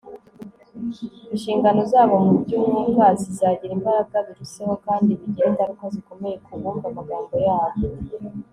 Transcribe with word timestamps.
inshingano 1.33 1.81
zabo 1.91 2.15
mu 2.25 2.31
by'umwuka 2.41 3.05
zizagira 3.21 3.71
imbaraga 3.75 4.15
biruseho, 4.27 4.73
kandi 4.85 5.09
bigire 5.19 5.47
ingaruka 5.49 5.83
zikomeye 5.95 6.35
ku 6.45 6.51
bumva 6.61 6.85
amagambo 6.91 7.33
yabo 7.47 7.77